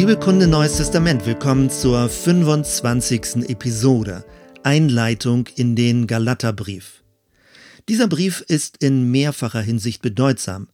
Bibelkunde 0.00 0.46
Neues 0.46 0.76
Testament. 0.76 1.26
Willkommen 1.26 1.70
zur 1.70 2.08
25. 2.08 3.48
Episode. 3.48 4.24
Einleitung 4.62 5.48
in 5.56 5.74
den 5.74 6.06
Galaterbrief. 6.06 7.02
Dieser 7.88 8.06
Brief 8.06 8.44
ist 8.46 8.76
in 8.80 9.10
mehrfacher 9.10 9.60
Hinsicht 9.60 10.00
bedeutsam. 10.00 10.68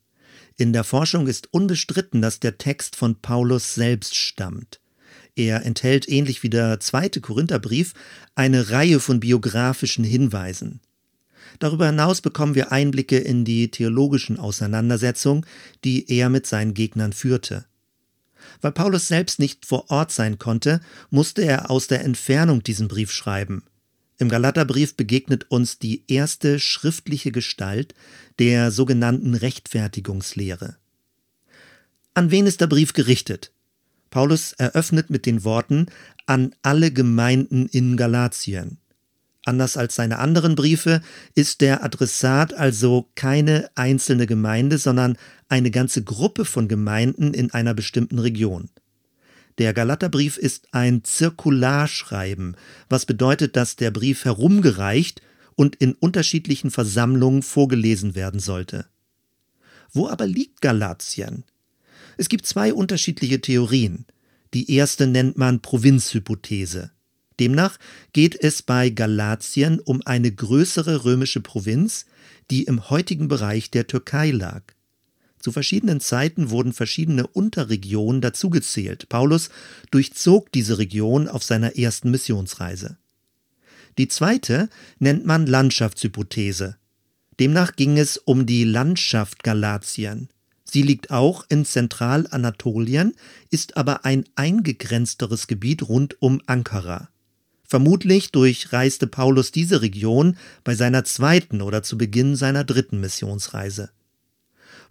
In 0.59 0.75
der 0.75 0.85
Forschung 0.85 1.27
ist 1.27 1.49
unbestritten, 1.55 2.21
dass 2.21 2.39
der 2.39 2.59
Text 2.59 2.97
von 2.97 3.15
Paulus 3.23 3.75
selbst 3.75 4.15
stammt. 4.15 4.79
Er 5.35 5.65
enthält 5.65 6.07
ähnlich 6.07 6.43
wie 6.43 6.51
der 6.51 6.79
zweite 6.81 7.23
Korintherbrief 7.23 7.95
eine 8.35 8.69
Reihe 8.69 9.01
von 9.01 9.21
biografischen 9.21 10.05
Hinweisen. 10.05 10.81
Darüber 11.61 11.87
hinaus 11.87 12.21
bekommen 12.21 12.55
wir 12.55 12.73
Einblicke 12.73 13.17
in 13.17 13.47
die 13.47 13.71
theologischen 13.71 14.39
Auseinandersetzungen, 14.39 15.47
die 15.83 16.11
er 16.13 16.29
mit 16.29 16.47
seinen 16.47 16.75
Gegnern 16.75 17.15
führte. 17.15 17.65
Weil 18.61 18.73
Paulus 18.73 19.09
selbst 19.09 19.39
nicht 19.39 19.67
vor 19.67 19.91
Ort 19.91 20.13
sein 20.13 20.39
konnte, 20.39 20.81
musste 21.11 21.43
er 21.43 21.71
aus 21.71 21.87
der 21.87 22.05
Entfernung 22.05 22.63
diesen 22.63 22.89
Brief 22.89 23.11
schreiben. 23.11 23.65
Im 24.19 24.29
Galaterbrief 24.29 24.97
begegnet 24.97 25.51
uns 25.51 25.79
die 25.79 26.05
erste 26.07 26.61
schriftliche 26.61 27.33
Gestalt 27.33 27.95
der 28.39 28.71
sogenannten 28.71 29.35
Rechtfertigungslehre. 29.35 30.77
An 32.15 32.31
wen 32.31 32.47
ist 32.47 32.61
der 32.61 32.69
Brief 32.69 32.93
gerichtet? 32.93 33.51
Paulus 34.11 34.53
eröffnet 34.53 35.11
mit 35.11 35.27
den 35.27 35.43
Worten 35.43 35.87
an 36.27 36.55
alle 36.63 36.93
Gemeinden 36.93 37.67
in 37.67 37.97
Galatien. 37.97 38.79
Anders 39.45 39.77
als 39.77 39.95
seine 39.95 40.19
anderen 40.19 40.55
Briefe 40.55 41.03
ist 41.35 41.61
der 41.61 41.85
Adressat 41.85 42.55
also 42.55 43.11
keine 43.15 43.71
einzelne 43.75 44.27
Gemeinde, 44.27 44.79
sondern 44.79 45.19
eine 45.49 45.71
ganze 45.71 46.03
Gruppe 46.03 46.47
von 46.47 46.67
Gemeinden 46.67 47.35
in 47.35 47.53
einer 47.53 47.75
bestimmten 47.75 48.19
Region. 48.19 48.71
Der 49.59 49.75
Galaterbrief 49.75 50.39
ist 50.39 50.69
ein 50.73 51.05
Zirkularschreiben, 51.05 52.57
was 52.89 53.07
bedeutet, 53.07 53.55
dass 53.55 53.77
der 53.77 53.91
Brief 53.91 54.25
herumgereicht 54.25 55.21
und 55.55 55.77
in 55.77 55.93
unterschiedlichen 55.93 56.71
Versammlungen 56.71 57.43
vorgelesen 57.43 58.15
werden 58.15 58.41
sollte. 58.41 58.87
Wo 59.93 60.09
aber 60.09 60.27
liegt 60.27 60.61
Galatien? 60.61 61.45
Es 62.17 62.29
gibt 62.29 62.47
zwei 62.47 62.73
unterschiedliche 62.73 63.41
Theorien. 63.41 64.07
Die 64.55 64.73
erste 64.73 65.07
nennt 65.07 65.37
man 65.37 65.61
Provinzhypothese. 65.61 66.91
Demnach 67.41 67.79
geht 68.13 68.41
es 68.41 68.63
bei 68.63 68.91
Galatien 68.91 69.81
um 69.81 70.03
eine 70.05 70.31
größere 70.31 71.05
römische 71.05 71.41
Provinz, 71.41 72.07
die 72.51 72.65
im 72.65 72.91
heutigen 72.91 73.29
Bereich 73.29 73.71
der 73.71 73.87
Türkei 73.87 74.31
lag. 74.31 74.63
Zu 75.41 75.53
verschiedenen 75.53 76.01
Zeiten 76.01 76.49
wurden 76.51 76.73
verschiedene 76.73 77.27
Unterregionen 77.27 78.23
dazugezählt. 78.23 79.09
Paulus 79.09 79.51
durchzog 79.91 80.51
diese 80.53 80.79
Region 80.79 81.29
auf 81.29 81.43
seiner 81.43 81.77
ersten 81.77 82.11
Missionsreise. 82.11 82.97
Die 83.99 84.09
zweite 84.09 84.71
nennt 84.99 85.27
man 85.27 85.47
Landschaftshypothese. 85.47 86.77
Demnach 87.39 87.77
ging 87.77 87.99
es 87.99 88.17
um 88.17 88.47
die 88.47 88.65
Landschaft 88.65 89.43
Galatien. 89.43 90.29
Sie 90.65 90.83
liegt 90.83 91.11
auch 91.11 91.45
in 91.49 91.65
Zentralanatolien, 91.65 93.15
ist 93.51 93.77
aber 93.77 94.05
ein 94.05 94.25
eingegrenzteres 94.37 95.47
Gebiet 95.47 95.83
rund 95.83 96.21
um 96.23 96.41
Ankara. 96.47 97.11
Vermutlich 97.75 98.31
durchreiste 98.31 99.09
Paulus 99.09 99.51
diese 99.51 99.83
Region 99.83 100.37
bei 100.63 100.77
seiner 100.77 101.03
zweiten 101.03 101.61
oder 101.61 101.83
zu 101.83 101.99
Beginn 101.99 102.37
seiner 102.37 102.63
dritten 102.63 103.01
Missionsreise. 103.01 103.91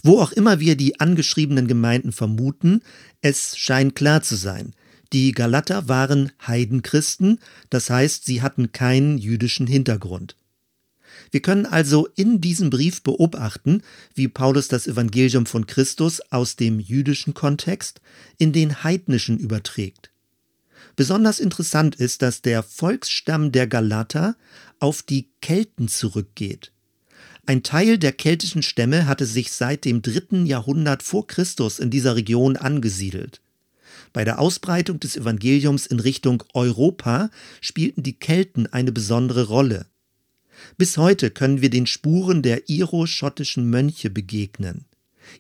Wo 0.02 0.20
auch 0.20 0.34
immer 0.34 0.60
wir 0.60 0.76
die 0.76 1.00
angeschriebenen 1.00 1.70
Gemeinden 1.70 2.12
vermuten, 2.12 2.82
es 3.22 3.58
scheint 3.58 3.96
klar 3.96 4.22
zu 4.22 4.36
sein, 4.36 4.74
die 5.14 5.32
Galater 5.32 5.88
waren 5.88 6.34
Heidenchristen, 6.46 7.40
das 7.70 7.90
heißt, 7.90 8.26
sie 8.26 8.42
hatten 8.42 8.74
keinen 8.74 9.18
jüdischen 9.18 9.66
Hintergrund. 9.66 10.36
Wir 11.32 11.42
können 11.42 11.66
also 11.66 12.10
in 12.18 12.42
diesem 12.42 12.70
Brief 12.70 13.02
beobachten, 13.02 13.82
wie 14.14 14.28
Paulus 14.28 14.68
das 14.68 14.88
Evangelium 14.88 15.46
von 15.46 15.68
Christus 15.68 16.20
aus 16.32 16.58
dem 16.58 16.82
jüdischen 16.82 17.34
Kontext 17.34 18.02
in 18.38 18.52
den 18.52 18.84
heidnischen 18.84 19.40
überträgt. 19.40 20.13
Besonders 20.96 21.40
interessant 21.40 21.96
ist, 21.96 22.22
dass 22.22 22.42
der 22.42 22.64
Volksstamm 22.64 23.52
der 23.52 23.68
Galater 23.68 24.36
auf 24.80 25.02
die 25.02 25.30
Kelten 25.42 25.88
zurückgeht. 25.88 26.72
Ein 27.46 27.64
Teil 27.64 27.98
der 27.98 28.14
keltischen 28.14 28.64
Stämme 28.64 29.06
hatte 29.06 29.26
sich 29.26 29.52
seit 29.52 29.86
dem 29.86 30.02
dritten 30.02 30.46
Jahrhundert 30.46 31.04
vor 31.04 31.28
Christus 31.28 31.80
in 31.80 31.90
dieser 31.90 32.16
Region 32.16 32.56
angesiedelt. 32.56 33.42
Bei 34.14 34.24
der 34.24 34.40
Ausbreitung 34.40 35.00
des 35.00 35.18
Evangeliums 35.18 35.88
in 35.88 36.00
Richtung 36.00 36.44
Europa 36.54 37.30
spielten 37.60 38.04
die 38.04 38.18
Kelten 38.18 38.68
eine 38.68 38.92
besondere 38.92 39.44
Rolle. 39.44 39.88
Bis 40.78 40.98
heute 40.98 41.32
können 41.32 41.62
wir 41.62 41.70
den 41.70 41.88
Spuren 41.88 42.44
der 42.44 42.70
iro-schottischen 42.70 43.70
Mönche 43.70 44.10
begegnen. 44.10 44.86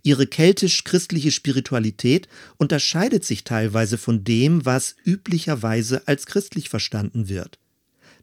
Ihre 0.01 0.27
keltisch-christliche 0.27 1.31
Spiritualität 1.31 2.27
unterscheidet 2.57 3.25
sich 3.25 3.43
teilweise 3.43 3.97
von 3.97 4.23
dem, 4.23 4.65
was 4.65 4.95
üblicherweise 5.05 6.07
als 6.07 6.25
christlich 6.25 6.69
verstanden 6.69 7.29
wird. 7.29 7.59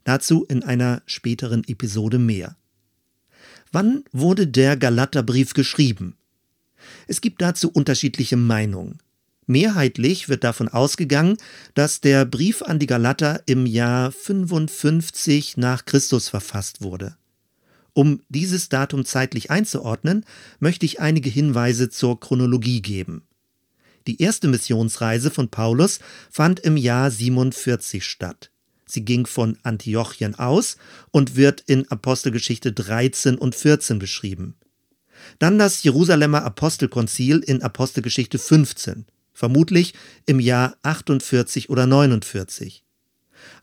Dazu 0.03 0.45
in 0.45 0.63
einer 0.63 1.01
späteren 1.05 1.63
Episode 1.67 2.17
mehr. 2.19 2.55
Wann 3.71 4.03
wurde 4.11 4.47
der 4.47 4.75
Galaterbrief 4.77 5.53
geschrieben? 5.53 6.17
Es 7.07 7.21
gibt 7.21 7.41
dazu 7.41 7.71
unterschiedliche 7.71 8.37
Meinungen. 8.37 8.99
Mehrheitlich 9.47 10.29
wird 10.29 10.43
davon 10.43 10.69
ausgegangen, 10.69 11.37
dass 11.73 12.01
der 12.01 12.25
Brief 12.25 12.61
an 12.61 12.79
die 12.79 12.87
Galater 12.87 13.43
im 13.47 13.65
Jahr 13.65 14.11
55 14.11 15.57
nach 15.57 15.85
Christus 15.85 16.29
verfasst 16.29 16.81
wurde. 16.81 17.15
Um 17.93 18.21
dieses 18.29 18.69
Datum 18.69 19.05
zeitlich 19.05 19.51
einzuordnen, 19.51 20.25
möchte 20.59 20.85
ich 20.85 20.99
einige 20.99 21.29
Hinweise 21.29 21.89
zur 21.89 22.19
Chronologie 22.19 22.81
geben. 22.81 23.23
Die 24.07 24.21
erste 24.21 24.47
Missionsreise 24.47 25.29
von 25.29 25.49
Paulus 25.49 25.99
fand 26.29 26.59
im 26.61 26.77
Jahr 26.77 27.11
47 27.11 28.03
statt. 28.03 28.51
Sie 28.85 29.05
ging 29.05 29.25
von 29.25 29.57
Antiochien 29.63 30.35
aus 30.35 30.77
und 31.11 31.35
wird 31.35 31.61
in 31.61 31.89
Apostelgeschichte 31.89 32.73
13 32.73 33.37
und 33.37 33.55
14 33.55 33.99
beschrieben. 33.99 34.55
Dann 35.39 35.59
das 35.59 35.83
Jerusalemer 35.83 36.43
Apostelkonzil 36.43 37.39
in 37.39 37.61
Apostelgeschichte 37.61 38.39
15, 38.39 39.05
vermutlich 39.33 39.93
im 40.25 40.39
Jahr 40.39 40.75
48 40.83 41.69
oder 41.69 41.85
49. 41.85 42.83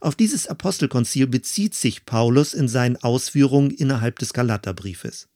Auf 0.01 0.15
dieses 0.15 0.47
Apostelkonzil 0.47 1.27
bezieht 1.27 1.75
sich 1.75 2.05
Paulus 2.05 2.55
in 2.55 2.69
seinen 2.69 2.97
Ausführungen 2.97 3.71
innerhalb 3.71 4.19
des 4.19 4.33
Galaterbriefes. 4.33 5.29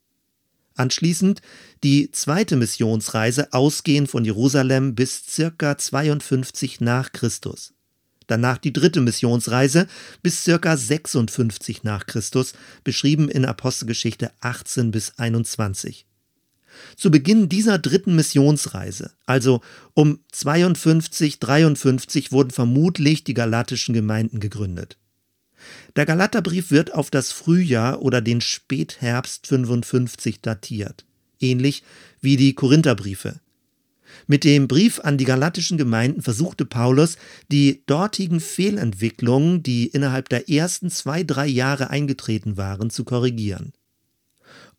Anschließend 0.75 1.43
die 1.83 2.11
zweite 2.13 2.57
Missionsreise 2.57 3.53
ausgehend 3.53 4.11
von 4.11 4.25
Jerusalem 4.25 4.95
bis 4.95 5.27
circa 5.27 5.77
52 5.77 6.81
nach 6.81 7.13
Christus. 7.13 7.75
Danach 8.27 8.59
die 8.59 8.73
dritte 8.73 9.01
Missionsreise 9.01 9.87
bis 10.23 10.43
circa 10.43 10.77
56 10.77 11.83
nach 11.83 12.07
Christus, 12.07 12.55
beschrieben 12.85 13.29
in 13.29 13.45
Apostelgeschichte 13.45 14.31
18 14.41 14.91
bis 14.91 15.19
21. 15.19 16.07
Zu 16.97 17.11
Beginn 17.11 17.49
dieser 17.49 17.79
dritten 17.79 18.15
Missionsreise, 18.15 19.13
also 19.27 19.61
um 19.95 20.21
52, 20.33 21.39
53, 21.39 22.33
wurden 22.33 22.51
vermutlich 22.51 23.25
die 23.25 23.35
galatischen 23.35 23.95
Gemeinden 23.95 24.41
gegründet. 24.41 24.99
Der 25.97 26.07
Galaterbrief 26.07 26.71
wird 26.71 26.95
auf 26.95 27.11
das 27.11 27.33
Frühjahr 27.33 28.03
oder 28.03 28.21
den 28.21 28.41
Spätherbst 28.41 29.47
55 29.47 30.41
datiert, 30.41 31.05
ähnlich 31.41 31.83
wie 32.21 32.37
die 32.37 32.55
Korintherbriefe. 32.55 33.41
Mit 34.27 34.45
dem 34.45 34.69
Brief 34.69 35.01
an 35.01 35.19
die 35.19 35.25
galatischen 35.25 35.79
Gemeinden 35.79 36.23
versuchte 36.23 36.65
Paulus, 36.65 37.17
die 37.51 37.83
dortigen 37.87 38.41
Fehlentwicklungen, 38.41 39.63
die 39.63 39.87
innerhalb 39.87 40.29
der 40.29 40.49
ersten 40.51 40.91
zwei, 40.91 41.23
drei 41.23 41.47
Jahre 41.47 41.91
eingetreten 41.91 42.57
waren, 42.57 42.91
zu 42.91 43.05
korrigieren. 43.05 43.73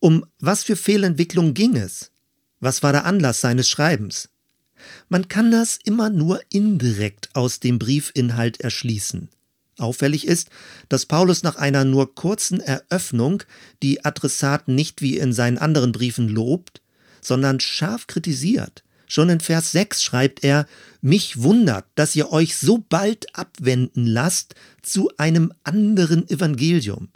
Um 0.04 0.26
was 0.38 0.64
für 0.64 0.76
Fehlentwicklung 0.76 1.54
ging 1.54 1.76
es? 1.76 2.10
Was 2.60 2.82
war 2.82 2.92
der 2.92 3.06
Anlass 3.06 3.40
seines 3.40 3.70
Schreibens? 3.70 4.28
Man 5.08 5.28
kann 5.28 5.50
das 5.50 5.78
immer 5.82 6.10
nur 6.10 6.42
indirekt 6.50 7.30
aus 7.32 7.58
dem 7.58 7.78
Briefinhalt 7.78 8.60
erschließen. 8.60 9.30
Auffällig 9.78 10.26
ist, 10.26 10.50
dass 10.90 11.06
Paulus 11.06 11.42
nach 11.42 11.56
einer 11.56 11.86
nur 11.86 12.14
kurzen 12.14 12.60
Eröffnung 12.60 13.44
die 13.82 14.04
Adressaten 14.04 14.74
nicht 14.74 15.00
wie 15.00 15.16
in 15.16 15.32
seinen 15.32 15.56
anderen 15.56 15.92
Briefen 15.92 16.28
lobt, 16.28 16.82
sondern 17.22 17.58
scharf 17.58 18.06
kritisiert. 18.06 18.84
Schon 19.06 19.30
in 19.30 19.40
Vers 19.40 19.72
6 19.72 20.02
schreibt 20.02 20.44
er, 20.44 20.66
mich 21.00 21.40
wundert, 21.40 21.86
dass 21.94 22.14
ihr 22.14 22.30
euch 22.30 22.56
so 22.58 22.76
bald 22.76 23.34
abwenden 23.34 24.06
lasst 24.06 24.54
zu 24.82 25.10
einem 25.16 25.54
anderen 25.62 26.28
Evangelium. 26.28 27.08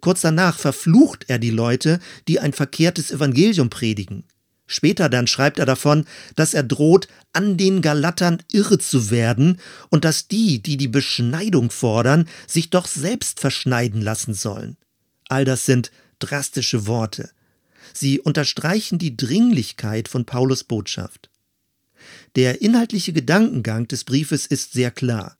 Kurz 0.00 0.20
danach 0.20 0.58
verflucht 0.58 1.24
er 1.28 1.38
die 1.38 1.50
Leute, 1.50 2.00
die 2.28 2.40
ein 2.40 2.52
verkehrtes 2.52 3.10
Evangelium 3.10 3.70
predigen. 3.70 4.24
Später 4.66 5.08
dann 5.08 5.26
schreibt 5.26 5.58
er 5.58 5.66
davon, 5.66 6.04
dass 6.36 6.54
er 6.54 6.62
droht, 6.62 7.08
an 7.32 7.56
den 7.56 7.82
Galatern 7.82 8.40
irre 8.52 8.78
zu 8.78 9.10
werden 9.10 9.58
und 9.88 10.04
dass 10.04 10.28
die, 10.28 10.62
die 10.62 10.76
die 10.76 10.86
Beschneidung 10.86 11.70
fordern, 11.70 12.28
sich 12.46 12.70
doch 12.70 12.86
selbst 12.86 13.40
verschneiden 13.40 14.00
lassen 14.00 14.32
sollen. 14.32 14.76
All 15.28 15.44
das 15.44 15.66
sind 15.66 15.90
drastische 16.20 16.86
Worte. 16.86 17.30
Sie 17.92 18.20
unterstreichen 18.20 19.00
die 19.00 19.16
Dringlichkeit 19.16 20.06
von 20.06 20.24
Paulus 20.24 20.62
Botschaft. 20.62 21.30
Der 22.36 22.62
inhaltliche 22.62 23.12
Gedankengang 23.12 23.88
des 23.88 24.04
Briefes 24.04 24.46
ist 24.46 24.72
sehr 24.72 24.92
klar. 24.92 25.36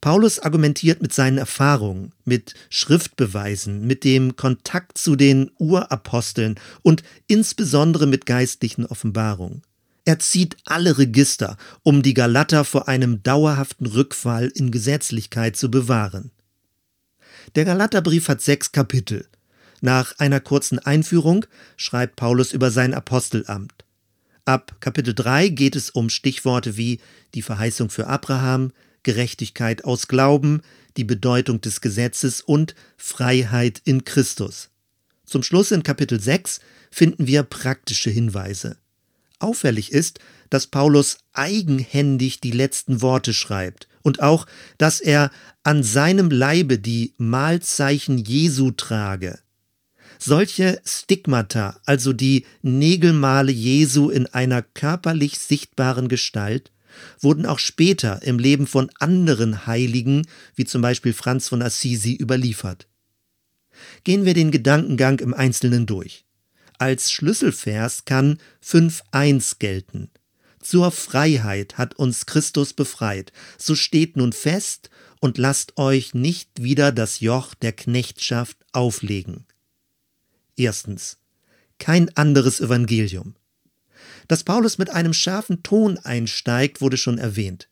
Paulus 0.00 0.38
argumentiert 0.38 1.02
mit 1.02 1.12
seinen 1.12 1.38
Erfahrungen, 1.38 2.12
mit 2.24 2.54
Schriftbeweisen, 2.70 3.86
mit 3.86 4.04
dem 4.04 4.36
Kontakt 4.36 4.98
zu 4.98 5.16
den 5.16 5.50
Uraposteln 5.58 6.56
und 6.82 7.02
insbesondere 7.26 8.06
mit 8.06 8.26
geistlichen 8.26 8.86
Offenbarungen. 8.86 9.62
Er 10.04 10.20
zieht 10.20 10.56
alle 10.64 10.98
Register, 10.98 11.56
um 11.82 12.02
die 12.02 12.14
Galater 12.14 12.64
vor 12.64 12.86
einem 12.86 13.22
dauerhaften 13.24 13.86
Rückfall 13.86 14.52
in 14.54 14.70
Gesetzlichkeit 14.70 15.56
zu 15.56 15.70
bewahren. 15.70 16.30
Der 17.56 17.64
Galaterbrief 17.64 18.28
hat 18.28 18.40
sechs 18.40 18.70
Kapitel. 18.70 19.26
Nach 19.80 20.18
einer 20.18 20.40
kurzen 20.40 20.78
Einführung 20.78 21.44
schreibt 21.76 22.16
Paulus 22.16 22.52
über 22.52 22.70
sein 22.70 22.94
Apostelamt. 22.94 23.84
Ab 24.44 24.76
Kapitel 24.78 25.12
3 25.12 25.48
geht 25.48 25.74
es 25.74 25.90
um 25.90 26.08
Stichworte 26.08 26.76
wie 26.76 27.00
die 27.34 27.42
Verheißung 27.42 27.90
für 27.90 28.06
Abraham, 28.06 28.70
Gerechtigkeit 29.06 29.84
aus 29.84 30.08
Glauben, 30.08 30.62
die 30.96 31.04
Bedeutung 31.04 31.60
des 31.60 31.80
Gesetzes 31.80 32.40
und 32.40 32.74
Freiheit 32.96 33.80
in 33.84 34.04
Christus. 34.04 34.70
Zum 35.24 35.44
Schluss 35.44 35.70
in 35.70 35.84
Kapitel 35.84 36.20
6 36.20 36.58
finden 36.90 37.28
wir 37.28 37.44
praktische 37.44 38.10
Hinweise. 38.10 38.78
Auffällig 39.38 39.92
ist, 39.92 40.18
dass 40.50 40.66
Paulus 40.66 41.18
eigenhändig 41.32 42.40
die 42.40 42.50
letzten 42.50 43.00
Worte 43.00 43.32
schreibt 43.32 43.86
und 44.02 44.22
auch, 44.22 44.44
dass 44.76 44.98
er 44.98 45.30
an 45.62 45.84
seinem 45.84 46.28
Leibe 46.28 46.80
die 46.80 47.14
Mahlzeichen 47.16 48.18
Jesu 48.18 48.72
trage. 48.72 49.38
Solche 50.18 50.80
Stigmata, 50.84 51.78
also 51.84 52.12
die 52.12 52.44
Nägelmale 52.62 53.52
Jesu 53.52 54.10
in 54.10 54.26
einer 54.26 54.62
körperlich 54.62 55.38
sichtbaren 55.38 56.08
Gestalt, 56.08 56.72
wurden 57.20 57.46
auch 57.46 57.58
später 57.58 58.22
im 58.22 58.38
Leben 58.38 58.66
von 58.66 58.90
anderen 58.98 59.66
Heiligen, 59.66 60.26
wie 60.54 60.64
zum 60.64 60.82
Beispiel 60.82 61.12
Franz 61.12 61.48
von 61.48 61.62
Assisi, 61.62 62.14
überliefert. 62.14 62.86
Gehen 64.04 64.24
wir 64.24 64.34
den 64.34 64.50
Gedankengang 64.50 65.18
im 65.18 65.34
Einzelnen 65.34 65.86
durch. 65.86 66.24
Als 66.78 67.10
Schlüsselvers 67.10 68.04
kann 68.04 68.38
5.1 68.64 69.56
gelten. 69.58 70.10
Zur 70.60 70.90
Freiheit 70.90 71.78
hat 71.78 71.94
uns 71.94 72.26
Christus 72.26 72.72
befreit. 72.72 73.32
So 73.56 73.74
steht 73.74 74.16
nun 74.16 74.32
fest 74.32 74.90
und 75.20 75.38
lasst 75.38 75.78
euch 75.78 76.12
nicht 76.12 76.62
wieder 76.62 76.92
das 76.92 77.20
Joch 77.20 77.54
der 77.54 77.72
Knechtschaft 77.72 78.58
auflegen. 78.72 79.46
Erstens. 80.56 81.18
Kein 81.78 82.14
anderes 82.16 82.60
Evangelium. 82.60 83.34
Dass 84.28 84.44
Paulus 84.44 84.78
mit 84.78 84.90
einem 84.90 85.12
scharfen 85.12 85.62
Ton 85.62 85.98
einsteigt, 85.98 86.80
wurde 86.80 86.96
schon 86.96 87.18
erwähnt. 87.18 87.68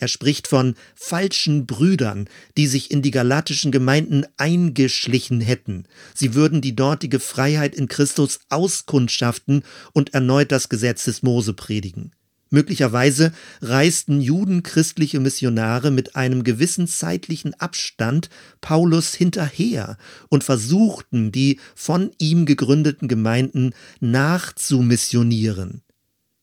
Er 0.00 0.08
spricht 0.08 0.48
von 0.48 0.76
falschen 0.94 1.66
Brüdern, 1.66 2.26
die 2.56 2.66
sich 2.66 2.90
in 2.90 3.02
die 3.02 3.10
galatischen 3.10 3.70
Gemeinden 3.70 4.24
eingeschlichen 4.38 5.42
hätten. 5.42 5.84
Sie 6.14 6.34
würden 6.34 6.62
die 6.62 6.74
dortige 6.74 7.20
Freiheit 7.20 7.74
in 7.74 7.86
Christus 7.86 8.40
auskundschaften 8.48 9.62
und 9.92 10.14
erneut 10.14 10.52
das 10.52 10.70
Gesetz 10.70 11.04
des 11.04 11.22
Mose 11.22 11.52
predigen. 11.52 12.12
Möglicherweise 12.48 13.32
reisten 13.60 14.20
judenchristliche 14.20 15.20
Missionare 15.20 15.90
mit 15.90 16.16
einem 16.16 16.44
gewissen 16.44 16.88
zeitlichen 16.88 17.54
Abstand 17.60 18.28
Paulus 18.60 19.14
hinterher 19.14 19.98
und 20.30 20.42
versuchten, 20.44 21.30
die 21.30 21.60
von 21.76 22.10
ihm 22.18 22.46
gegründeten 22.46 23.06
Gemeinden 23.06 23.72
nachzumissionieren. 24.00 25.82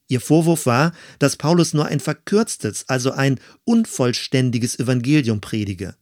Ihr 0.08 0.22
Vorwurf 0.22 0.66
war, 0.66 0.94
dass 1.20 1.36
Paulus 1.36 1.74
nur 1.74 1.86
ein 1.86 2.00
verkürztes, 2.00 2.86
also 2.88 3.12
ein 3.12 3.40
unvollständiges 3.66 4.80
Evangelium 4.80 5.42
predige. 5.42 5.96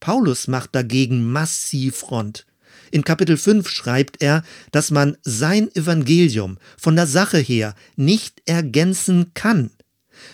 Paulus 0.00 0.48
macht 0.48 0.74
dagegen 0.74 1.30
massiv 1.30 1.96
Front. 1.96 2.46
In 2.90 3.04
Kapitel 3.04 3.36
5 3.36 3.68
schreibt 3.68 4.20
er, 4.20 4.42
dass 4.72 4.90
man 4.90 5.16
sein 5.22 5.74
Evangelium 5.74 6.58
von 6.76 6.96
der 6.96 7.06
Sache 7.06 7.38
her 7.38 7.74
nicht 7.96 8.42
ergänzen 8.44 9.32
kann. 9.34 9.70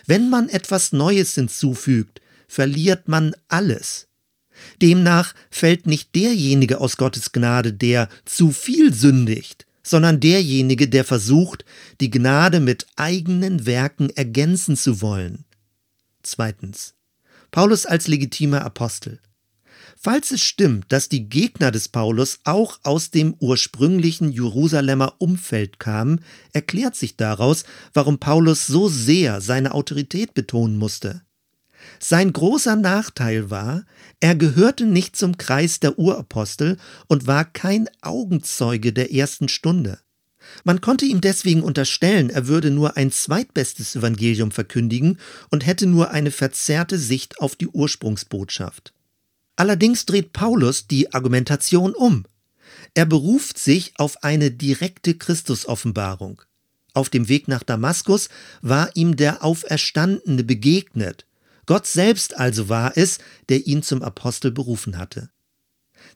Wenn 0.06 0.30
man 0.30 0.48
etwas 0.48 0.92
Neues 0.92 1.34
hinzufügt, 1.34 2.20
verliert 2.48 3.08
man 3.08 3.34
alles. 3.48 4.08
Demnach 4.82 5.34
fällt 5.50 5.86
nicht 5.86 6.14
derjenige 6.14 6.80
aus 6.80 6.96
Gottes 6.96 7.32
Gnade, 7.32 7.72
der 7.72 8.08
zu 8.24 8.50
viel 8.50 8.92
sündigt, 8.92 9.66
sondern 9.88 10.20
derjenige, 10.20 10.88
der 10.88 11.04
versucht, 11.04 11.64
die 12.00 12.10
Gnade 12.10 12.60
mit 12.60 12.86
eigenen 12.96 13.66
Werken 13.66 14.10
ergänzen 14.10 14.76
zu 14.76 15.00
wollen. 15.00 15.44
Zweitens. 16.22 16.94
Paulus 17.50 17.86
als 17.86 18.08
legitimer 18.08 18.62
Apostel. 18.64 19.20
Falls 20.00 20.30
es 20.30 20.42
stimmt, 20.42 20.92
dass 20.92 21.08
die 21.08 21.28
Gegner 21.28 21.70
des 21.70 21.88
Paulus 21.88 22.38
auch 22.44 22.78
aus 22.84 23.10
dem 23.10 23.34
ursprünglichen 23.40 24.30
Jerusalemer 24.30 25.14
Umfeld 25.18 25.80
kamen, 25.80 26.20
erklärt 26.52 26.94
sich 26.94 27.16
daraus, 27.16 27.64
warum 27.94 28.18
Paulus 28.18 28.66
so 28.66 28.88
sehr 28.88 29.40
seine 29.40 29.72
Autorität 29.74 30.34
betonen 30.34 30.76
musste. 30.76 31.22
Sein 31.98 32.32
großer 32.32 32.76
Nachteil 32.76 33.50
war, 33.50 33.84
er 34.20 34.34
gehörte 34.34 34.86
nicht 34.86 35.16
zum 35.16 35.38
Kreis 35.38 35.80
der 35.80 35.98
Urapostel 35.98 36.76
und 37.06 37.26
war 37.26 37.44
kein 37.44 37.88
Augenzeuge 38.02 38.92
der 38.92 39.12
ersten 39.12 39.48
Stunde. 39.48 39.98
Man 40.64 40.80
konnte 40.80 41.04
ihm 41.04 41.20
deswegen 41.20 41.62
unterstellen, 41.62 42.30
er 42.30 42.46
würde 42.46 42.70
nur 42.70 42.96
ein 42.96 43.12
zweitbestes 43.12 43.96
Evangelium 43.96 44.50
verkündigen 44.50 45.18
und 45.50 45.66
hätte 45.66 45.86
nur 45.86 46.10
eine 46.10 46.30
verzerrte 46.30 46.98
Sicht 46.98 47.40
auf 47.40 47.54
die 47.54 47.68
Ursprungsbotschaft. 47.68 48.92
Allerdings 49.56 50.06
dreht 50.06 50.32
Paulus 50.32 50.86
die 50.86 51.12
Argumentation 51.12 51.94
um. 51.94 52.24
Er 52.94 53.06
beruft 53.06 53.58
sich 53.58 53.92
auf 53.96 54.22
eine 54.22 54.50
direkte 54.50 55.14
Christusoffenbarung. 55.14 56.42
Auf 56.94 57.10
dem 57.10 57.28
Weg 57.28 57.48
nach 57.48 57.62
Damaskus 57.62 58.28
war 58.62 58.94
ihm 58.94 59.16
der 59.16 59.44
Auferstandene 59.44 60.44
begegnet 60.44 61.26
Gott 61.68 61.86
selbst 61.86 62.34
also 62.34 62.70
war 62.70 62.96
es, 62.96 63.18
der 63.50 63.66
ihn 63.66 63.82
zum 63.82 64.02
Apostel 64.02 64.50
berufen 64.50 64.96
hatte. 64.96 65.28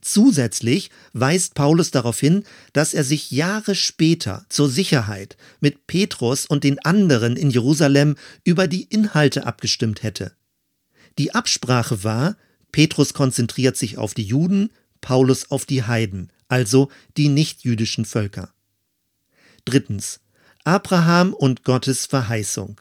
Zusätzlich 0.01 0.91
weist 1.13 1.53
Paulus 1.53 1.91
darauf 1.91 2.19
hin, 2.19 2.45
dass 2.73 2.95
er 2.95 3.05
sich 3.05 3.31
Jahre 3.31 3.75
später 3.75 4.47
zur 4.49 4.71
Sicherheit 4.71 5.37
mit 5.61 5.87
Petrus 5.87 6.47
und 6.47 6.65
den 6.65 6.79
anderen 6.79 7.37
in 7.37 7.51
Jerusalem 7.51 8.17
über 8.45 8.67
die 8.67 8.85
Inhalte 8.85 9.45
abgestimmt 9.45 10.03
hätte. 10.03 10.33
Die 11.19 11.35
Absprache 11.35 12.03
war, 12.03 12.39
Petrus 12.73 13.13
konzentriert 13.13 13.77
sich 13.77 13.99
auf 13.99 14.15
die 14.15 14.25
Juden, 14.25 14.71
Paulus 15.03 15.51
auf 15.51 15.67
die 15.67 15.83
Heiden, 15.83 16.33
also 16.49 16.91
die 17.19 17.29
nichtjüdischen 17.29 18.07
Völker. 18.07 18.55
Drittens. 19.67 20.21
Abraham 20.65 21.35
und 21.35 21.63
Gottes 21.63 22.07
Verheißung. 22.07 22.81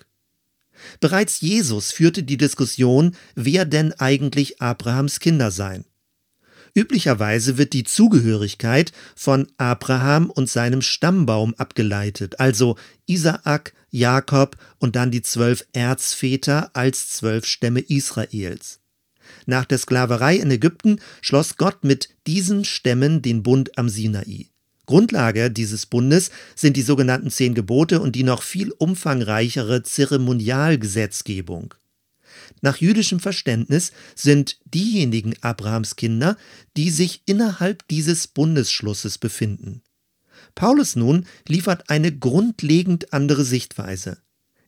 Bereits 1.00 1.42
Jesus 1.42 1.92
führte 1.92 2.24
die 2.24 2.38
Diskussion, 2.38 3.16
wer 3.36 3.66
denn 3.66 3.94
eigentlich 3.94 4.62
Abrahams 4.62 5.20
Kinder 5.20 5.52
seien. 5.52 5.86
Üblicherweise 6.74 7.58
wird 7.58 7.74
die 7.74 7.84
Zugehörigkeit 7.84 8.94
von 9.16 9.48
Abraham 9.58 10.30
und 10.30 10.50
seinem 10.50 10.82
Stammbaum 10.82 11.54
abgeleitet, 11.56 12.40
also 12.40 12.78
Isaak, 13.08 13.74
Jakob 13.90 14.56
und 14.80 14.96
dann 14.96 15.12
die 15.12 15.22
zwölf 15.22 15.66
Erzväter 15.74 16.72
als 16.74 17.10
zwölf 17.10 17.46
Stämme 17.46 17.82
Israels. 17.82 18.80
Nach 19.46 19.66
der 19.66 19.78
Sklaverei 19.78 20.38
in 20.38 20.50
Ägypten 20.50 21.00
schloss 21.22 21.58
Gott 21.58 21.84
mit 21.84 22.10
diesen 22.26 22.64
Stämmen 22.64 23.22
den 23.22 23.44
Bund 23.44 23.78
am 23.78 23.90
Sinai. 23.90 24.51
Grundlage 24.92 25.50
dieses 25.50 25.86
Bundes 25.86 26.32
sind 26.54 26.76
die 26.76 26.82
sogenannten 26.82 27.32
Zehn 27.32 27.54
Gebote 27.54 28.02
und 28.02 28.14
die 28.14 28.24
noch 28.24 28.44
viel 28.44 28.74
umfangreichere 28.74 29.84
Zeremonialgesetzgebung. 29.84 31.74
Nach 32.60 32.76
jüdischem 32.76 33.22
Verständnis 33.22 33.94
sind 34.16 34.58
diejenigen 34.66 35.36
Abrahams 35.40 35.96
Kinder, 35.96 36.36
die 36.76 36.90
sich 36.90 37.22
innerhalb 37.26 37.88
dieses 37.88 38.28
Bundesschlusses 38.28 39.18
befinden. 39.18 39.82
Paulus 40.56 40.98
nun 40.98 41.26
liefert 41.48 41.90
eine 41.90 42.12
grundlegend 42.12 43.14
andere 43.14 43.46
Sichtweise. 43.46 44.18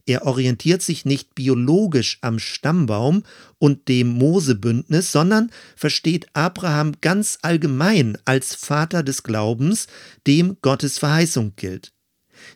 Er 0.05 0.25
orientiert 0.25 0.81
sich 0.81 1.05
nicht 1.05 1.33
biologisch 1.33 2.17
am 2.21 2.37
Stammbaum 2.37 3.23
und 3.57 3.87
dem 3.87 4.07
Mosebündnis, 4.07 5.11
sondern 5.11 5.49
versteht 5.77 6.27
Abraham 6.33 6.93
ganz 6.99 7.39
allgemein 7.41 8.17
als 8.25 8.53
Vater 8.53 9.01
des 9.03 9.23
Glaubens, 9.23 9.87
dem 10.27 10.57
Gottes 10.61 10.99
Verheißung 10.99 11.53
gilt. 11.55 11.93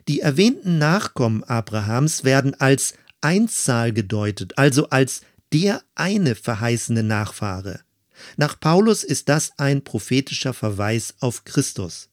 Die 0.08 0.20
erwähnten 0.20 0.76
Nachkommen 0.76 1.42
Abrahams 1.44 2.22
werden 2.24 2.54
als 2.54 2.94
Einzahl 3.22 3.92
gedeutet, 3.92 4.58
also 4.58 4.90
als 4.90 5.22
der 5.52 5.82
eine 5.94 6.34
verheißene 6.34 7.02
Nachfahre. 7.02 7.80
Nach 8.36 8.58
Paulus 8.58 9.04
ist 9.04 9.28
das 9.28 9.52
ein 9.58 9.82
prophetischer 9.82 10.52
Verweis 10.52 11.14
auf 11.20 11.44
Christus. 11.44 12.07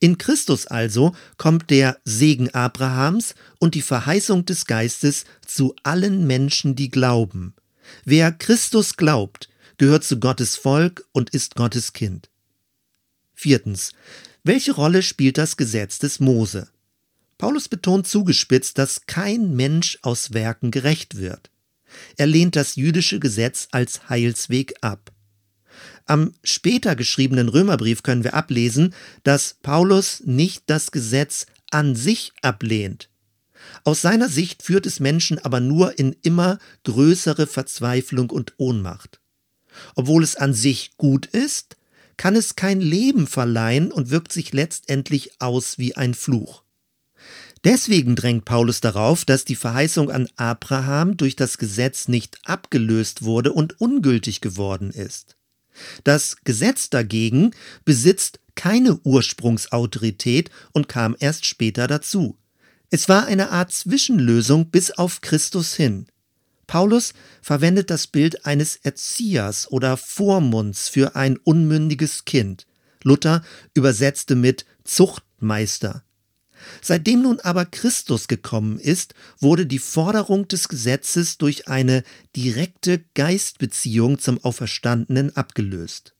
In 0.00 0.18
Christus 0.18 0.66
also 0.66 1.14
kommt 1.36 1.70
der 1.70 1.98
Segen 2.04 2.50
Abrahams 2.54 3.34
und 3.58 3.74
die 3.74 3.82
Verheißung 3.82 4.44
des 4.44 4.66
Geistes 4.66 5.24
zu 5.44 5.74
allen 5.82 6.26
Menschen, 6.26 6.76
die 6.76 6.88
glauben. 6.88 7.54
Wer 8.04 8.32
Christus 8.32 8.96
glaubt, 8.96 9.48
gehört 9.76 10.04
zu 10.04 10.20
Gottes 10.20 10.56
Volk 10.56 11.04
und 11.12 11.30
ist 11.30 11.56
Gottes 11.56 11.92
Kind. 11.92 12.30
Viertens. 13.34 13.92
Welche 14.44 14.72
Rolle 14.72 15.02
spielt 15.02 15.38
das 15.38 15.56
Gesetz 15.56 15.98
des 15.98 16.20
Mose? 16.20 16.68
Paulus 17.38 17.68
betont 17.68 18.06
zugespitzt, 18.06 18.78
dass 18.78 19.06
kein 19.06 19.54
Mensch 19.54 19.98
aus 20.02 20.32
Werken 20.32 20.70
gerecht 20.70 21.16
wird. 21.16 21.50
Er 22.16 22.26
lehnt 22.26 22.56
das 22.56 22.76
jüdische 22.76 23.20
Gesetz 23.20 23.68
als 23.70 24.08
Heilsweg 24.08 24.74
ab. 24.80 25.12
Am 26.08 26.32
später 26.42 26.96
geschriebenen 26.96 27.50
Römerbrief 27.50 28.02
können 28.02 28.24
wir 28.24 28.32
ablesen, 28.32 28.94
dass 29.24 29.56
Paulus 29.62 30.22
nicht 30.24 30.62
das 30.66 30.90
Gesetz 30.90 31.44
an 31.70 31.94
sich 31.94 32.32
ablehnt. 32.40 33.10
Aus 33.84 34.00
seiner 34.00 34.30
Sicht 34.30 34.62
führt 34.62 34.86
es 34.86 35.00
Menschen 35.00 35.38
aber 35.38 35.60
nur 35.60 35.98
in 35.98 36.16
immer 36.22 36.58
größere 36.84 37.46
Verzweiflung 37.46 38.30
und 38.30 38.54
Ohnmacht. 38.56 39.20
Obwohl 39.96 40.24
es 40.24 40.34
an 40.34 40.54
sich 40.54 40.92
gut 40.96 41.26
ist, 41.26 41.76
kann 42.16 42.36
es 42.36 42.56
kein 42.56 42.80
Leben 42.80 43.26
verleihen 43.26 43.92
und 43.92 44.08
wirkt 44.08 44.32
sich 44.32 44.54
letztendlich 44.54 45.42
aus 45.42 45.76
wie 45.76 45.94
ein 45.94 46.14
Fluch. 46.14 46.62
Deswegen 47.64 48.16
drängt 48.16 48.46
Paulus 48.46 48.80
darauf, 48.80 49.26
dass 49.26 49.44
die 49.44 49.56
Verheißung 49.56 50.10
an 50.10 50.26
Abraham 50.36 51.18
durch 51.18 51.36
das 51.36 51.58
Gesetz 51.58 52.08
nicht 52.08 52.38
abgelöst 52.44 53.24
wurde 53.24 53.52
und 53.52 53.78
ungültig 53.78 54.40
geworden 54.40 54.90
ist. 54.90 55.37
Das 56.04 56.36
Gesetz 56.44 56.90
dagegen 56.90 57.52
besitzt 57.84 58.40
keine 58.54 58.98
Ursprungsautorität 59.04 60.50
und 60.72 60.88
kam 60.88 61.16
erst 61.18 61.44
später 61.44 61.86
dazu. 61.86 62.36
Es 62.90 63.08
war 63.08 63.26
eine 63.26 63.50
Art 63.50 63.72
Zwischenlösung 63.72 64.70
bis 64.70 64.90
auf 64.90 65.20
Christus 65.20 65.74
hin. 65.74 66.06
Paulus 66.66 67.14
verwendet 67.40 67.90
das 67.90 68.06
Bild 68.06 68.46
eines 68.46 68.76
Erziehers 68.76 69.70
oder 69.70 69.96
Vormunds 69.96 70.88
für 70.88 71.16
ein 71.16 71.36
unmündiges 71.36 72.24
Kind. 72.24 72.66
Luther 73.02 73.42
übersetzte 73.74 74.34
mit 74.34 74.66
Zuchtmeister. 74.84 76.02
Seitdem 76.82 77.22
nun 77.22 77.40
aber 77.40 77.64
Christus 77.64 78.28
gekommen 78.28 78.78
ist, 78.78 79.14
wurde 79.38 79.66
die 79.66 79.78
Forderung 79.78 80.48
des 80.48 80.68
Gesetzes 80.68 81.38
durch 81.38 81.68
eine 81.68 82.02
direkte 82.36 83.04
Geistbeziehung 83.14 84.18
zum 84.18 84.42
Auferstandenen 84.44 85.36
abgelöst. 85.36 86.14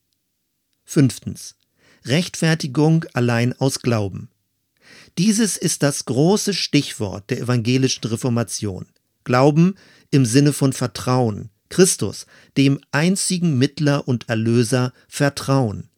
Fünftens. 0.85 1.57
Rechtfertigung 2.05 3.05
allein 3.13 3.53
aus 3.61 3.81
Glauben. 3.81 4.31
Dieses 5.19 5.57
ist 5.57 5.83
das 5.83 6.05
große 6.05 6.55
Stichwort 6.55 7.29
der 7.31 7.41
evangelischen 7.41 8.05
Reformation. 8.05 8.87
Glauben 9.25 9.75
im 10.11 10.25
Sinne 10.25 10.53
von 10.53 10.73
Vertrauen. 10.73 11.51
Christus, 11.69 12.27
dem 12.57 12.81
einzigen 12.93 13.59
Mittler 13.59 14.09
und 14.09 14.29
Erlöser, 14.29 14.93
Vertrauen. 15.09 15.91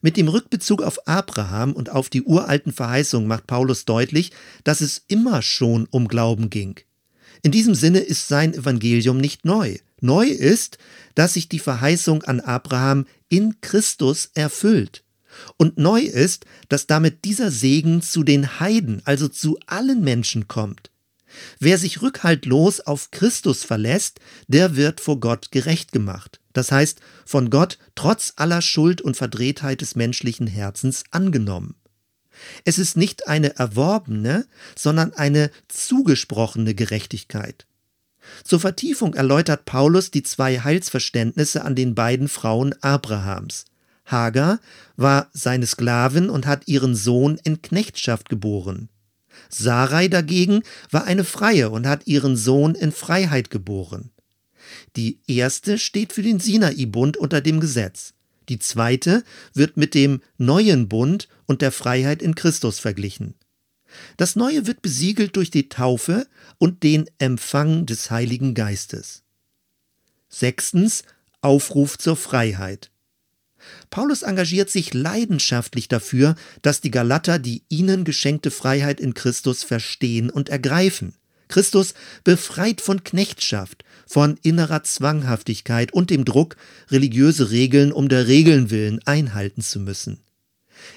Mit 0.00 0.16
dem 0.16 0.28
Rückbezug 0.28 0.82
auf 0.82 1.06
Abraham 1.06 1.72
und 1.72 1.90
auf 1.90 2.08
die 2.08 2.22
uralten 2.22 2.72
Verheißungen 2.72 3.28
macht 3.28 3.46
Paulus 3.46 3.84
deutlich, 3.84 4.32
dass 4.64 4.80
es 4.80 5.02
immer 5.08 5.42
schon 5.42 5.86
um 5.90 6.08
Glauben 6.08 6.50
ging. 6.50 6.80
In 7.42 7.52
diesem 7.52 7.74
Sinne 7.74 8.00
ist 8.00 8.28
sein 8.28 8.54
Evangelium 8.54 9.18
nicht 9.18 9.44
neu. 9.44 9.76
Neu 10.00 10.26
ist, 10.26 10.78
dass 11.14 11.34
sich 11.34 11.48
die 11.48 11.58
Verheißung 11.58 12.22
an 12.24 12.40
Abraham 12.40 13.06
in 13.28 13.60
Christus 13.60 14.30
erfüllt. 14.34 15.04
Und 15.56 15.78
neu 15.78 16.00
ist, 16.00 16.46
dass 16.68 16.86
damit 16.86 17.24
dieser 17.24 17.50
Segen 17.50 18.02
zu 18.02 18.24
den 18.24 18.60
Heiden, 18.60 19.02
also 19.04 19.28
zu 19.28 19.58
allen 19.66 20.02
Menschen 20.02 20.48
kommt. 20.48 20.90
Wer 21.58 21.78
sich 21.78 22.02
rückhaltlos 22.02 22.80
auf 22.80 23.10
Christus 23.10 23.62
verlässt, 23.62 24.20
der 24.46 24.76
wird 24.76 25.00
vor 25.00 25.20
Gott 25.20 25.50
gerecht 25.50 25.92
gemacht. 25.92 26.40
Das 26.58 26.72
heißt, 26.72 26.98
von 27.24 27.50
Gott 27.50 27.78
trotz 27.94 28.32
aller 28.34 28.62
Schuld 28.62 29.00
und 29.00 29.16
Verdrehtheit 29.16 29.80
des 29.80 29.94
menschlichen 29.94 30.48
Herzens 30.48 31.04
angenommen. 31.12 31.76
Es 32.64 32.80
ist 32.80 32.96
nicht 32.96 33.28
eine 33.28 33.54
erworbene, 33.54 34.44
sondern 34.74 35.12
eine 35.12 35.52
zugesprochene 35.68 36.74
Gerechtigkeit. 36.74 37.68
Zur 38.42 38.58
Vertiefung 38.58 39.14
erläutert 39.14 39.66
Paulus 39.66 40.10
die 40.10 40.24
zwei 40.24 40.58
Heilsverständnisse 40.58 41.64
an 41.64 41.76
den 41.76 41.94
beiden 41.94 42.26
Frauen 42.26 42.74
Abrahams. 42.80 43.64
Hagar 44.04 44.58
war 44.96 45.30
seine 45.32 45.68
Sklavin 45.68 46.28
und 46.28 46.44
hat 46.48 46.66
ihren 46.66 46.96
Sohn 46.96 47.38
in 47.44 47.62
Knechtschaft 47.62 48.28
geboren. 48.28 48.88
Sarai 49.48 50.08
dagegen 50.08 50.64
war 50.90 51.04
eine 51.04 51.22
Freie 51.22 51.70
und 51.70 51.86
hat 51.86 52.08
ihren 52.08 52.36
Sohn 52.36 52.74
in 52.74 52.90
Freiheit 52.90 53.48
geboren. 53.48 54.10
Die 54.96 55.20
erste 55.26 55.78
steht 55.78 56.12
für 56.12 56.22
den 56.22 56.40
Sinai-Bund 56.40 57.16
unter 57.16 57.40
dem 57.40 57.60
Gesetz. 57.60 58.14
Die 58.48 58.58
zweite 58.58 59.24
wird 59.52 59.76
mit 59.76 59.94
dem 59.94 60.20
neuen 60.38 60.88
Bund 60.88 61.28
und 61.46 61.62
der 61.62 61.72
Freiheit 61.72 62.22
in 62.22 62.34
Christus 62.34 62.78
verglichen. 62.78 63.34
Das 64.16 64.36
Neue 64.36 64.66
wird 64.66 64.82
besiegelt 64.82 65.36
durch 65.36 65.50
die 65.50 65.68
Taufe 65.68 66.26
und 66.58 66.82
den 66.82 67.06
Empfang 67.18 67.86
des 67.86 68.10
Heiligen 68.10 68.54
Geistes. 68.54 69.22
Sechstens 70.28 71.04
Aufruf 71.40 71.98
zur 71.98 72.16
Freiheit. 72.16 72.90
Paulus 73.90 74.22
engagiert 74.22 74.70
sich 74.70 74.94
leidenschaftlich 74.94 75.88
dafür, 75.88 76.36
dass 76.62 76.80
die 76.80 76.90
Galater 76.90 77.38
die 77.38 77.64
ihnen 77.68 78.04
geschenkte 78.04 78.50
Freiheit 78.50 79.00
in 79.00 79.14
Christus 79.14 79.64
verstehen 79.64 80.30
und 80.30 80.48
ergreifen. 80.48 81.14
Christus 81.48 81.94
befreit 82.24 82.80
von 82.80 83.04
Knechtschaft, 83.04 83.84
von 84.06 84.38
innerer 84.42 84.82
Zwanghaftigkeit 84.84 85.92
und 85.92 86.10
dem 86.10 86.24
Druck, 86.24 86.56
religiöse 86.90 87.50
Regeln 87.50 87.92
um 87.92 88.08
der 88.08 88.28
Regeln 88.28 88.70
willen 88.70 89.00
einhalten 89.06 89.62
zu 89.62 89.80
müssen. 89.80 90.20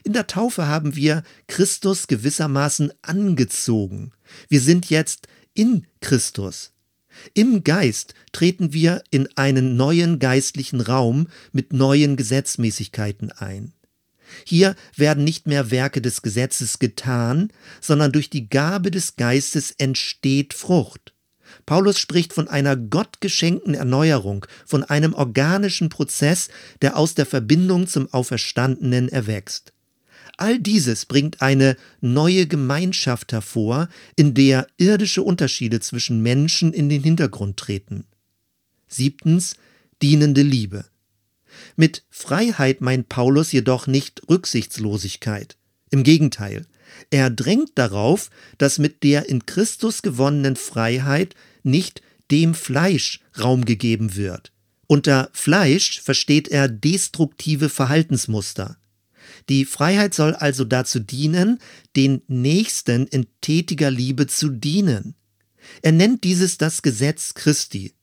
In 0.03 0.13
der 0.13 0.27
Taufe 0.27 0.67
haben 0.67 0.95
wir 0.95 1.23
Christus 1.47 2.07
gewissermaßen 2.07 2.93
angezogen. 3.01 4.11
Wir 4.47 4.61
sind 4.61 4.89
jetzt 4.89 5.27
in 5.53 5.87
Christus. 5.99 6.71
Im 7.33 7.63
Geist 7.63 8.13
treten 8.31 8.73
wir 8.73 9.03
in 9.09 9.27
einen 9.35 9.75
neuen 9.75 10.19
geistlichen 10.19 10.81
Raum 10.81 11.27
mit 11.51 11.73
neuen 11.73 12.15
Gesetzmäßigkeiten 12.15 13.31
ein. 13.31 13.73
Hier 14.45 14.75
werden 14.95 15.23
nicht 15.23 15.47
mehr 15.47 15.71
Werke 15.71 16.01
des 16.01 16.21
Gesetzes 16.21 16.79
getan, 16.79 17.51
sondern 17.79 18.11
durch 18.11 18.29
die 18.29 18.49
Gabe 18.49 18.91
des 18.91 19.15
Geistes 19.15 19.71
entsteht 19.71 20.53
Frucht. 20.53 21.13
Paulus 21.65 21.99
spricht 21.99 22.33
von 22.33 22.47
einer 22.47 22.75
gottgeschenkten 22.75 23.73
Erneuerung, 23.73 24.45
von 24.65 24.83
einem 24.83 25.13
organischen 25.13 25.89
Prozess, 25.89 26.49
der 26.81 26.97
aus 26.97 27.13
der 27.13 27.25
Verbindung 27.25 27.87
zum 27.87 28.11
Auferstandenen 28.13 29.09
erwächst. 29.09 29.73
All 30.37 30.59
dieses 30.59 31.05
bringt 31.05 31.41
eine 31.41 31.77
neue 31.99 32.47
Gemeinschaft 32.47 33.31
hervor, 33.31 33.89
in 34.15 34.33
der 34.33 34.67
irdische 34.77 35.23
Unterschiede 35.23 35.79
zwischen 35.81 36.21
Menschen 36.23 36.73
in 36.73 36.89
den 36.89 37.03
Hintergrund 37.03 37.57
treten. 37.57 38.05
Siebtens, 38.87 39.55
dienende 40.01 40.41
Liebe. 40.41 40.85
Mit 41.75 42.03
Freiheit 42.09 42.81
meint 42.81 43.09
Paulus 43.09 43.51
jedoch 43.51 43.87
nicht 43.87 44.21
Rücksichtslosigkeit. 44.29 45.57
Im 45.89 46.03
Gegenteil, 46.03 46.65
er 47.09 47.29
drängt 47.29 47.71
darauf, 47.75 48.29
dass 48.57 48.79
mit 48.79 49.03
der 49.03 49.29
in 49.29 49.45
Christus 49.45 50.01
gewonnenen 50.01 50.55
Freiheit 50.55 51.35
nicht 51.63 52.01
dem 52.31 52.53
Fleisch 52.53 53.19
Raum 53.39 53.65
gegeben 53.65 54.15
wird. 54.15 54.51
Unter 54.87 55.29
Fleisch 55.33 56.01
versteht 56.01 56.47
er 56.49 56.67
destruktive 56.67 57.69
Verhaltensmuster. 57.69 58.77
Die 59.49 59.65
Freiheit 59.65 60.13
soll 60.13 60.35
also 60.35 60.65
dazu 60.65 60.99
dienen, 60.99 61.59
den 61.95 62.21
Nächsten 62.27 63.07
in 63.07 63.27
tätiger 63.41 63.89
Liebe 63.89 64.27
zu 64.27 64.49
dienen. 64.49 65.15
Er 65.81 65.91
nennt 65.91 66.23
dieses 66.23 66.57
das 66.57 66.81
Gesetz 66.81 67.33
Christi. 67.33 67.93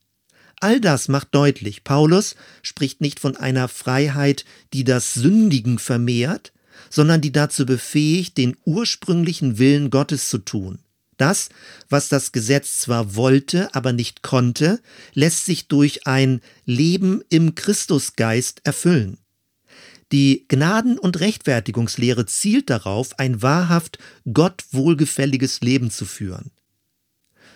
All 0.59 0.81
das 0.81 1.07
macht 1.07 1.29
deutlich, 1.31 1.83
Paulus 1.83 2.35
spricht 2.61 2.99
nicht 3.01 3.19
von 3.19 3.37
einer 3.37 3.67
Freiheit, 3.67 4.43
die 4.73 4.83
das 4.83 5.13
Sündigen 5.13 5.79
vermehrt, 5.79 6.51
sondern 6.89 7.21
die 7.21 7.31
dazu 7.31 7.65
befähigt, 7.65 8.37
den 8.37 8.57
ursprünglichen 8.65 9.57
Willen 9.57 9.89
Gottes 9.89 10.29
zu 10.29 10.39
tun. 10.39 10.79
Das, 11.17 11.49
was 11.89 12.07
das 12.07 12.31
Gesetz 12.31 12.79
zwar 12.79 13.15
wollte, 13.15 13.73
aber 13.75 13.91
nicht 13.91 14.21
konnte, 14.21 14.81
lässt 15.13 15.45
sich 15.45 15.67
durch 15.67 16.07
ein 16.07 16.41
Leben 16.65 17.21
im 17.29 17.55
Christusgeist 17.55 18.61
erfüllen. 18.63 19.17
Die 20.11 20.45
Gnaden- 20.47 20.97
und 20.97 21.19
Rechtfertigungslehre 21.19 22.25
zielt 22.25 22.69
darauf, 22.69 23.19
ein 23.19 23.41
wahrhaft 23.41 23.99
Gott 24.33 24.63
wohlgefälliges 24.71 25.61
Leben 25.61 25.91
zu 25.91 26.05
führen. 26.05 26.51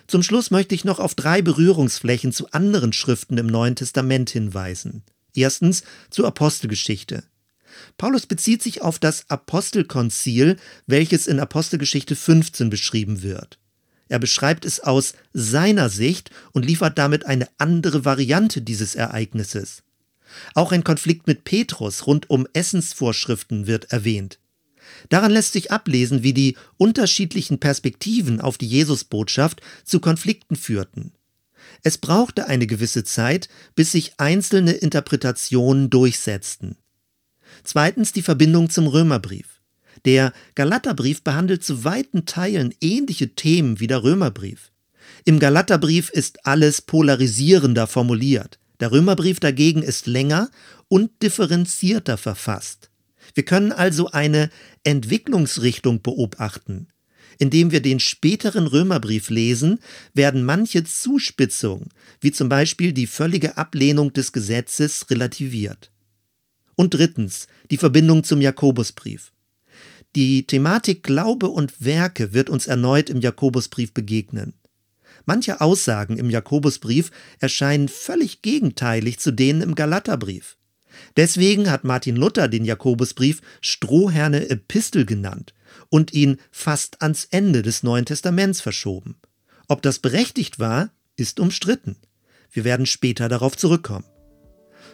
Zum 0.06 0.22
Schluss 0.22 0.50
möchte 0.50 0.74
ich 0.74 0.84
noch 0.84 0.98
auf 0.98 1.14
drei 1.14 1.42
Berührungsflächen 1.42 2.32
zu 2.32 2.50
anderen 2.50 2.92
Schriften 2.92 3.38
im 3.38 3.46
Neuen 3.46 3.76
Testament 3.76 4.30
hinweisen. 4.30 5.02
Erstens 5.34 5.82
zur 6.10 6.26
Apostelgeschichte. 6.26 7.24
Paulus 7.96 8.26
bezieht 8.26 8.62
sich 8.62 8.82
auf 8.82 8.98
das 8.98 9.28
Apostelkonzil, 9.30 10.56
welches 10.86 11.26
in 11.26 11.40
Apostelgeschichte 11.40 12.14
15 12.14 12.70
beschrieben 12.70 13.22
wird. 13.22 13.58
Er 14.08 14.18
beschreibt 14.18 14.64
es 14.64 14.80
aus 14.80 15.14
seiner 15.32 15.88
Sicht 15.88 16.30
und 16.52 16.66
liefert 16.66 16.98
damit 16.98 17.26
eine 17.26 17.48
andere 17.58 18.04
Variante 18.04 18.60
dieses 18.60 18.94
Ereignisses. 18.94 19.82
Auch 20.54 20.72
ein 20.72 20.84
Konflikt 20.84 21.26
mit 21.26 21.44
Petrus 21.44 22.06
rund 22.06 22.28
um 22.30 22.46
Essensvorschriften 22.52 23.66
wird 23.66 23.90
erwähnt. 23.92 24.38
Daran 25.08 25.32
lässt 25.32 25.52
sich 25.52 25.70
ablesen, 25.70 26.22
wie 26.22 26.32
die 26.32 26.56
unterschiedlichen 26.76 27.58
Perspektiven 27.58 28.40
auf 28.40 28.58
die 28.58 28.68
Jesusbotschaft 28.68 29.60
zu 29.84 30.00
Konflikten 30.00 30.56
führten. 30.56 31.12
Es 31.82 31.98
brauchte 31.98 32.46
eine 32.46 32.66
gewisse 32.66 33.04
Zeit, 33.04 33.48
bis 33.74 33.92
sich 33.92 34.14
einzelne 34.18 34.72
Interpretationen 34.72 35.90
durchsetzten. 35.90 36.76
Zweitens 37.62 38.12
die 38.12 38.22
Verbindung 38.22 38.70
zum 38.70 38.86
Römerbrief. 38.86 39.60
Der 40.04 40.32
Galaterbrief 40.54 41.22
behandelt 41.22 41.64
zu 41.64 41.84
weiten 41.84 42.26
Teilen 42.26 42.74
ähnliche 42.80 43.34
Themen 43.34 43.80
wie 43.80 43.86
der 43.86 44.02
Römerbrief. 44.02 44.72
Im 45.24 45.38
Galaterbrief 45.38 46.10
ist 46.10 46.46
alles 46.46 46.82
polarisierender 46.82 47.86
formuliert. 47.86 48.58
Der 48.80 48.90
Römerbrief 48.90 49.40
dagegen 49.40 49.82
ist 49.82 50.06
länger 50.06 50.50
und 50.88 51.22
differenzierter 51.22 52.16
verfasst. 52.16 52.90
Wir 53.32 53.44
können 53.44 53.72
also 53.72 54.10
eine 54.10 54.50
Entwicklungsrichtung 54.82 56.02
beobachten. 56.02 56.88
Indem 57.38 57.72
wir 57.72 57.80
den 57.80 57.98
späteren 57.98 58.66
Römerbrief 58.66 59.30
lesen, 59.30 59.80
werden 60.12 60.44
manche 60.44 60.84
Zuspitzungen, 60.84 61.88
wie 62.20 62.30
zum 62.30 62.48
Beispiel 62.48 62.92
die 62.92 63.06
völlige 63.06 63.56
Ablehnung 63.56 64.12
des 64.12 64.32
Gesetzes, 64.32 65.10
relativiert. 65.10 65.90
Und 66.76 66.94
drittens 66.94 67.48
die 67.70 67.76
Verbindung 67.76 68.24
zum 68.24 68.40
Jakobusbrief. 68.40 69.32
Die 70.14 70.46
Thematik 70.46 71.02
Glaube 71.02 71.48
und 71.48 71.84
Werke 71.84 72.32
wird 72.32 72.48
uns 72.48 72.68
erneut 72.68 73.10
im 73.10 73.20
Jakobusbrief 73.20 73.92
begegnen. 73.92 74.54
Manche 75.26 75.60
Aussagen 75.60 76.18
im 76.18 76.30
Jakobusbrief 76.30 77.10
erscheinen 77.40 77.88
völlig 77.88 78.42
gegenteilig 78.42 79.18
zu 79.18 79.32
denen 79.32 79.62
im 79.62 79.74
Galaterbrief. 79.74 80.56
Deswegen 81.16 81.70
hat 81.70 81.84
Martin 81.84 82.16
Luther 82.16 82.48
den 82.48 82.64
Jakobusbrief 82.64 83.40
Strohherne 83.60 84.48
Epistel 84.50 85.04
genannt 85.04 85.54
und 85.88 86.12
ihn 86.12 86.38
fast 86.50 87.02
ans 87.02 87.26
Ende 87.30 87.62
des 87.62 87.82
Neuen 87.82 88.04
Testaments 88.04 88.60
verschoben. 88.60 89.16
Ob 89.68 89.82
das 89.82 89.98
berechtigt 89.98 90.58
war, 90.58 90.90
ist 91.16 91.40
umstritten. 91.40 91.96
Wir 92.50 92.64
werden 92.64 92.86
später 92.86 93.28
darauf 93.28 93.56
zurückkommen. 93.56 94.04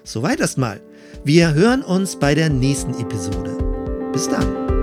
Soweit 0.04 0.40
erstmal. 0.40 0.80
Wir 1.24 1.54
hören 1.54 1.82
uns 1.82 2.16
bei 2.16 2.34
der 2.34 2.48
nächsten 2.48 2.94
Episode. 2.94 3.58
Bis 4.12 4.28
dann. 4.28 4.79